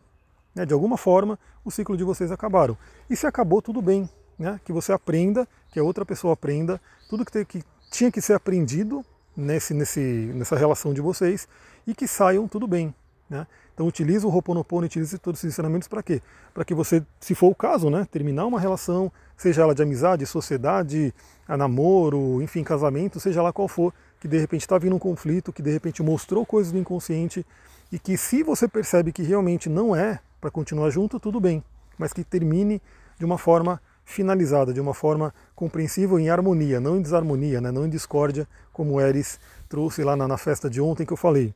Né? 0.55 0.67
De 0.67 0.73
alguma 0.73 0.97
forma, 0.97 1.39
o 1.65 1.71
ciclo 1.71 1.97
de 1.97 2.05
vocês 2.05 2.31
acabaram. 2.31 2.77
E 3.09 3.17
se 3.17 3.27
acabou, 3.27 3.61
tudo 3.61 3.81
bem 3.81 4.09
né, 4.41 4.59
que 4.65 4.73
você 4.73 4.91
aprenda, 4.91 5.47
que 5.71 5.79
a 5.79 5.85
outra 5.85 6.07
pessoa 6.07 6.33
aprenda, 6.33 6.81
tudo 7.11 7.27
que, 7.27 7.31
te, 7.31 7.45
que 7.45 7.63
tinha 7.91 8.11
que 8.11 8.23
ser 8.23 8.33
aprendido 8.33 9.05
nesse, 9.37 9.75
nesse, 9.75 10.01
nessa 10.35 10.57
relação 10.57 10.95
de 10.95 11.03
vocês 11.03 11.47
e 11.87 11.95
que 11.95 12.09
saiam 12.09 12.49
tudo 12.49 12.67
bem. 12.67 12.95
Né? 13.29 13.47
Então 13.75 13.87
utilize 13.87 14.27
o 14.27 14.31
Ho'oponopono, 14.31 14.87
utilize 14.87 15.19
todos 15.19 15.41
esses 15.41 15.53
ensinamentos 15.53 15.87
para 15.87 16.03
quê? 16.03 16.23
Para 16.55 16.65
que 16.65 16.75
você, 16.75 17.03
se 17.21 17.35
for 17.35 17.49
o 17.49 17.55
caso, 17.55 17.91
né, 17.91 18.07
terminar 18.11 18.47
uma 18.47 18.59
relação, 18.59 19.13
seja 19.37 19.63
ela 19.63 19.75
de 19.75 19.83
amizade, 19.83 20.25
sociedade, 20.27 21.15
namoro, 21.47 22.43
enfim, 22.43 22.65
casamento, 22.65 23.21
seja 23.21 23.43
lá 23.43 23.53
qual 23.53 23.69
for, 23.69 23.93
que 24.19 24.27
de 24.27 24.39
repente 24.39 24.63
está 24.63 24.79
vindo 24.79 24.97
um 24.97 24.99
conflito, 24.99 25.53
que 25.53 25.63
de 25.63 25.71
repente 25.71 26.03
mostrou 26.03 26.47
coisas 26.47 26.73
do 26.73 26.79
inconsciente 26.79 27.47
e 27.93 27.99
que 27.99 28.17
se 28.17 28.43
você 28.43 28.67
percebe 28.67 29.13
que 29.13 29.23
realmente 29.23 29.69
não 29.69 29.95
é 29.95 30.19
para 30.41 30.51
continuar 30.51 30.91
junto, 30.91 31.21
tudo 31.21 31.41
bem, 31.41 31.63
mas 31.99 32.13
que 32.13 32.25
termine 32.25 32.81
de 33.19 33.25
uma 33.25 33.39
forma 33.39 33.81
finalizada 34.11 34.75
de 34.75 34.81
uma 34.81 34.93
forma 34.93 35.33
compreensível 35.55 36.19
em 36.19 36.29
harmonia, 36.29 36.81
não 36.81 36.97
em 36.97 37.03
desarmonia, 37.03 37.61
né, 37.61 37.71
não 37.71 37.87
em 37.87 37.89
discórdia, 37.89 38.47
como 38.73 38.95
o 38.95 39.01
Eris 39.01 39.39
trouxe 39.69 40.03
lá 40.03 40.17
na, 40.17 40.27
na 40.27 40.37
festa 40.37 40.69
de 40.69 40.81
ontem 40.81 41.07
que 41.07 41.13
eu 41.13 41.17
falei. 41.17 41.55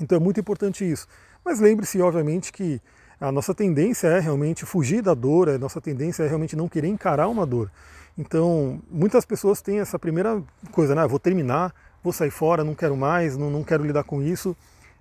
Então 0.00 0.16
é 0.16 0.20
muito 0.20 0.38
importante 0.38 0.88
isso. 0.88 1.08
Mas 1.44 1.58
lembre-se, 1.58 2.00
obviamente, 2.02 2.52
que 2.52 2.80
a 3.18 3.32
nossa 3.32 3.54
tendência 3.54 4.08
é 4.08 4.20
realmente 4.20 4.66
fugir 4.66 5.02
da 5.02 5.14
dor, 5.14 5.48
a 5.48 5.58
nossa 5.58 5.80
tendência 5.80 6.22
é 6.22 6.28
realmente 6.28 6.54
não 6.54 6.68
querer 6.68 6.88
encarar 6.88 7.28
uma 7.28 7.46
dor. 7.46 7.70
Então, 8.16 8.80
muitas 8.90 9.24
pessoas 9.24 9.62
têm 9.62 9.78
essa 9.78 9.98
primeira 9.98 10.42
coisa, 10.72 10.94
né? 10.94 11.06
Vou 11.06 11.18
terminar, 11.18 11.74
vou 12.02 12.12
sair 12.12 12.30
fora, 12.30 12.62
não 12.62 12.74
quero 12.74 12.96
mais, 12.96 13.36
não, 13.36 13.50
não 13.50 13.64
quero 13.64 13.84
lidar 13.84 14.04
com 14.04 14.22
isso. 14.22 14.54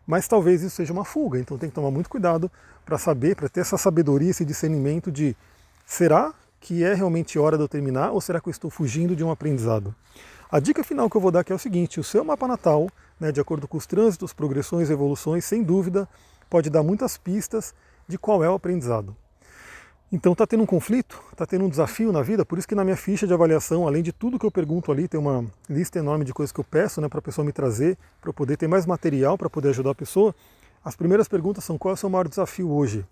Mas 0.09 0.27
talvez 0.27 0.63
isso 0.63 0.75
seja 0.75 0.91
uma 0.91 1.05
fuga, 1.05 1.37
então 1.37 1.55
tem 1.55 1.69
que 1.69 1.75
tomar 1.75 1.91
muito 1.91 2.09
cuidado 2.09 2.51
para 2.83 2.97
saber, 2.97 3.35
para 3.35 3.47
ter 3.47 3.59
essa 3.59 3.77
sabedoria, 3.77 4.31
esse 4.31 4.43
discernimento 4.43 5.11
de 5.11 5.37
será 5.85 6.33
que 6.59 6.83
é 6.83 6.95
realmente 6.95 7.37
hora 7.37 7.55
de 7.55 7.63
eu 7.63 7.67
terminar 7.67 8.09
ou 8.09 8.19
será 8.19 8.41
que 8.41 8.49
eu 8.49 8.51
estou 8.51 8.71
fugindo 8.71 9.15
de 9.15 9.23
um 9.23 9.29
aprendizado? 9.29 9.93
A 10.51 10.59
dica 10.59 10.83
final 10.83 11.11
que 11.11 11.15
eu 11.15 11.21
vou 11.21 11.29
dar 11.29 11.41
aqui 11.41 11.51
é 11.51 11.55
o 11.55 11.59
seguinte: 11.59 11.99
o 11.99 12.03
seu 12.03 12.23
mapa 12.23 12.47
natal, 12.47 12.89
né, 13.19 13.31
de 13.31 13.39
acordo 13.39 13.67
com 13.67 13.77
os 13.77 13.85
trânsitos, 13.85 14.33
progressões, 14.33 14.89
evoluções, 14.89 15.45
sem 15.45 15.61
dúvida, 15.61 16.09
pode 16.49 16.71
dar 16.71 16.81
muitas 16.81 17.15
pistas 17.15 17.75
de 18.07 18.17
qual 18.17 18.43
é 18.43 18.49
o 18.49 18.55
aprendizado. 18.55 19.15
Então 20.11 20.31
está 20.31 20.47
tendo 20.47 20.63
um 20.63 20.65
conflito, 20.65 21.21
está 21.31 21.45
tendo 21.45 21.65
um 21.65 21.69
desafio 21.69 22.11
na 22.11 22.23
vida, 22.23 22.43
por 22.43 22.57
isso 22.57 22.67
que 22.67 22.73
na 22.73 22.83
minha 22.83 22.97
ficha 22.97 23.27
de 23.27 23.33
avaliação, 23.33 23.87
além 23.87 24.01
de 24.01 24.11
tudo 24.11 24.39
que 24.39 24.45
eu 24.45 24.49
pergunto 24.49 24.91
ali, 24.91 25.07
tem 25.07 25.19
uma 25.19 25.45
lista 25.69 25.99
enorme 25.99 26.25
de 26.25 26.33
coisas 26.33 26.51
que 26.51 26.59
eu 26.59 26.63
peço 26.63 26.99
né, 26.99 27.07
para 27.07 27.19
a 27.19 27.21
pessoa 27.21 27.45
me 27.45 27.51
trazer, 27.51 27.95
para 28.19 28.29
eu 28.29 28.33
poder 28.33 28.57
ter 28.57 28.67
mais 28.67 28.87
material 28.87 29.37
para 29.37 29.51
poder 29.51 29.69
ajudar 29.69 29.91
a 29.91 29.95
pessoa. 29.95 30.33
As 30.83 30.95
primeiras 30.95 31.27
perguntas 31.27 31.63
são 31.63 31.77
qual 31.77 31.91
é 31.91 31.93
o 31.93 31.97
seu 31.97 32.09
maior 32.09 32.27
desafio 32.27 32.71
hoje? 32.71 33.05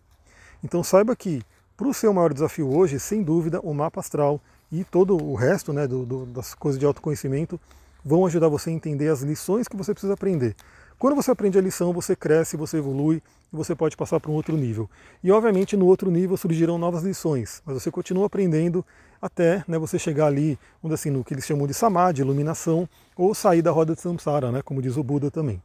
Então 0.63 0.83
saiba 0.83 1.15
que 1.15 1.43
para 1.75 1.87
o 1.87 1.93
seu 1.93 2.11
maior 2.11 2.33
desafio 2.33 2.67
hoje, 2.75 2.99
sem 2.99 3.21
dúvida, 3.21 3.59
o 3.61 3.75
mapa 3.75 3.99
astral 3.99 4.41
e 4.71 4.83
todo 4.83 5.15
o 5.15 5.35
resto 5.35 5.71
né, 5.71 5.87
do, 5.87 6.03
do, 6.03 6.25
das 6.25 6.55
coisas 6.55 6.79
de 6.79 6.85
autoconhecimento 6.87 7.59
vão 8.03 8.25
ajudar 8.25 8.47
você 8.47 8.71
a 8.71 8.73
entender 8.73 9.09
as 9.09 9.21
lições 9.21 9.67
que 9.67 9.77
você 9.77 9.93
precisa 9.93 10.15
aprender. 10.15 10.55
Quando 10.99 11.15
você 11.15 11.29
aprende 11.29 11.59
a 11.59 11.61
lição, 11.61 11.93
você 11.93 12.15
cresce, 12.15 12.57
você 12.57 12.77
evolui 12.77 13.21
e 13.53 13.55
você 13.55 13.75
pode 13.75 13.95
passar 13.95 14.19
para 14.19 14.31
um 14.31 14.33
outro 14.33 14.57
nível. 14.57 14.89
E 15.23 15.31
obviamente 15.31 15.77
no 15.77 15.85
outro 15.85 16.09
nível 16.09 16.35
surgirão 16.35 16.79
novas 16.79 17.03
lições, 17.03 17.61
mas 17.65 17.81
você 17.81 17.91
continua 17.91 18.25
aprendendo 18.25 18.83
até 19.21 19.63
né, 19.67 19.77
você 19.77 19.99
chegar 19.99 20.25
ali, 20.25 20.57
onde 20.81 20.95
assim, 20.95 21.11
no 21.11 21.23
que 21.23 21.35
eles 21.35 21.45
chamam 21.45 21.67
de 21.67 21.73
samadhi, 21.73 22.21
iluminação, 22.21 22.89
ou 23.15 23.35
sair 23.35 23.61
da 23.61 23.69
roda 23.69 23.93
de 23.93 24.01
samsara, 24.01 24.51
né, 24.51 24.63
como 24.63 24.81
diz 24.81 24.97
o 24.97 25.03
Buda 25.03 25.29
também. 25.29 25.61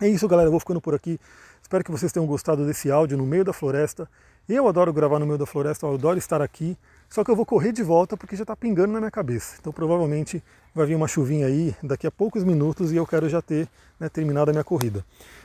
É 0.00 0.08
isso, 0.08 0.28
galera. 0.28 0.46
Eu 0.46 0.52
vou 0.52 0.60
ficando 0.60 0.80
por 0.80 0.94
aqui. 0.94 1.18
Espero 1.60 1.82
que 1.82 1.90
vocês 1.90 2.12
tenham 2.12 2.26
gostado 2.26 2.64
desse 2.66 2.90
áudio 2.90 3.16
no 3.16 3.26
meio 3.26 3.44
da 3.44 3.52
floresta. 3.52 4.08
Eu 4.48 4.68
adoro 4.68 4.92
gravar 4.92 5.18
no 5.18 5.26
meio 5.26 5.38
da 5.38 5.46
floresta, 5.46 5.86
eu 5.86 5.94
adoro 5.94 6.18
estar 6.18 6.42
aqui, 6.42 6.76
só 7.12 7.22
que 7.22 7.30
eu 7.30 7.36
vou 7.36 7.44
correr 7.44 7.72
de 7.72 7.82
volta 7.82 8.16
porque 8.16 8.34
já 8.34 8.42
está 8.42 8.56
pingando 8.56 8.90
na 8.90 8.98
minha 8.98 9.10
cabeça. 9.10 9.56
Então 9.60 9.70
provavelmente 9.70 10.42
vai 10.74 10.86
vir 10.86 10.94
uma 10.94 11.06
chuvinha 11.06 11.46
aí 11.46 11.76
daqui 11.82 12.06
a 12.06 12.10
poucos 12.10 12.42
minutos 12.42 12.90
e 12.90 12.96
eu 12.96 13.06
quero 13.06 13.28
já 13.28 13.42
ter 13.42 13.68
né, 14.00 14.08
terminado 14.08 14.50
a 14.50 14.54
minha 14.54 14.64
corrida. 14.64 15.04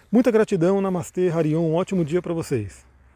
Muita 0.10 0.32
gratidão, 0.32 0.80
Namastê, 0.80 1.30
Harion, 1.30 1.60
um 1.60 1.76
ótimo 1.76 2.06
dia 2.06 2.22
para 2.22 2.34
vocês. 2.34 2.86